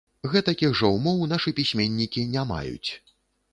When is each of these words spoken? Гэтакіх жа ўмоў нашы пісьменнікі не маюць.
Гэтакіх 0.31 0.71
жа 0.79 0.89
ўмоў 0.95 1.21
нашы 1.35 1.53
пісьменнікі 1.61 2.27
не 2.35 2.49
маюць. 2.55 2.91